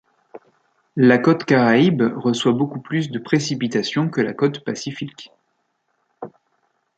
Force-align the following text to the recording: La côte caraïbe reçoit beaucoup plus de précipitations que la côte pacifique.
La 0.95 1.19
côte 1.19 1.43
caraïbe 1.43 2.01
reçoit 2.15 2.53
beaucoup 2.53 2.79
plus 2.81 3.11
de 3.11 3.19
précipitations 3.19 4.09
que 4.09 4.19
la 4.19 4.33
côte 4.33 4.63
pacifique. 4.65 5.31